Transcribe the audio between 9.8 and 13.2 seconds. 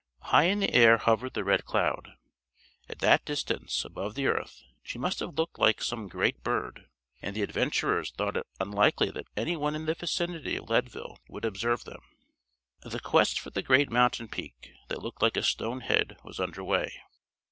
the vicinity of Leadville would observe them. The